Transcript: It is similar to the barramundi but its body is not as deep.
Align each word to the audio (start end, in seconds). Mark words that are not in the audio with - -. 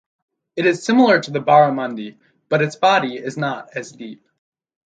It 0.55 0.65
is 0.65 0.83
similar 0.83 1.19
to 1.21 1.29
the 1.29 1.37
barramundi 1.41 2.17
but 2.49 2.63
its 2.63 2.75
body 2.75 3.17
is 3.17 3.37
not 3.37 3.69
as 3.77 3.91
deep. 3.91 4.27